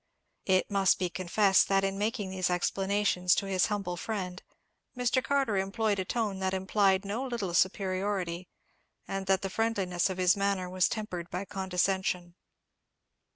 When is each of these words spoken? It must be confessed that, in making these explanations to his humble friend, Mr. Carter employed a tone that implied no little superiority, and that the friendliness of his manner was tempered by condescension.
It 0.47 0.71
must 0.71 0.97
be 0.97 1.11
confessed 1.11 1.67
that, 1.67 1.83
in 1.83 1.95
making 1.95 2.31
these 2.31 2.49
explanations 2.49 3.35
to 3.35 3.45
his 3.45 3.67
humble 3.67 3.95
friend, 3.95 4.41
Mr. 4.97 5.23
Carter 5.23 5.57
employed 5.57 5.99
a 5.99 6.05
tone 6.05 6.39
that 6.39 6.55
implied 6.55 7.05
no 7.05 7.23
little 7.23 7.53
superiority, 7.53 8.47
and 9.07 9.27
that 9.27 9.43
the 9.43 9.49
friendliness 9.51 10.09
of 10.09 10.17
his 10.17 10.35
manner 10.35 10.67
was 10.71 10.89
tempered 10.89 11.29
by 11.29 11.45
condescension. 11.45 12.33